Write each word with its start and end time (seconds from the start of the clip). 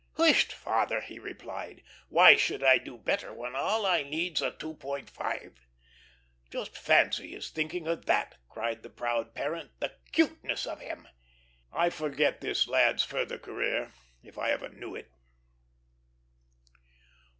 'Whisht, 0.15 0.51
father,' 0.51 1.01
he 1.01 1.19
replied, 1.19 1.83
'why 2.09 2.35
should 2.35 2.63
I 2.63 2.79
do 2.79 2.97
better, 2.97 3.31
when 3.31 3.55
all 3.55 3.85
I 3.85 4.01
need's 4.01 4.41
a 4.41 4.49
2.5?' 4.49 5.53
Just 6.49 6.75
fancy 6.75 7.33
his 7.35 7.51
thinking 7.51 7.87
of 7.87 8.07
that!" 8.07 8.33
cried 8.49 8.81
the 8.81 8.89
proud 8.89 9.35
parent. 9.35 9.69
"The 9.79 9.93
'cuteness 10.11 10.65
of 10.65 10.79
him?" 10.79 11.07
I 11.71 11.91
forget 11.91 12.41
this 12.41 12.67
lad's 12.67 13.03
further 13.03 13.37
career, 13.37 13.93
if 14.23 14.39
I 14.39 14.49
ever 14.49 14.69
knew 14.69 14.95
it. 14.95 15.11